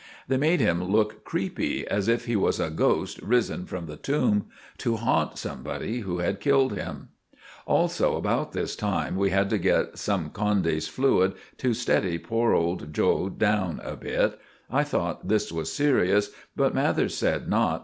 They 0.27 0.37
made 0.37 0.61
him 0.61 0.83
look 0.85 1.23
creepy, 1.25 1.85
as 1.87 2.07
if 2.07 2.25
he 2.25 2.35
was 2.35 2.59
a 2.59 2.71
ghost 2.71 3.21
risen 3.21 3.67
from 3.67 3.85
the 3.85 3.97
tomb 3.97 4.47
to 4.79 4.95
haunt 4.95 5.37
somebody 5.37 5.99
who 5.99 6.17
had 6.17 6.39
killed 6.39 6.73
him. 6.75 7.09
Also 7.67 8.15
about 8.17 8.51
this 8.51 8.75
time 8.75 9.15
we 9.15 9.29
had 9.29 9.47
to 9.51 9.59
get 9.59 9.99
some 9.99 10.31
Condy's 10.31 10.87
fluid 10.87 11.35
to 11.59 11.75
steady 11.75 12.17
poor 12.17 12.53
old 12.55 12.91
'Joe' 12.91 13.29
down 13.29 13.79
a 13.83 13.95
bit. 13.95 14.39
I 14.71 14.83
thought 14.83 15.27
this 15.27 15.51
was 15.51 15.71
serious, 15.71 16.31
but 16.55 16.73
Mathers 16.73 17.15
said 17.15 17.47
not. 17.47 17.79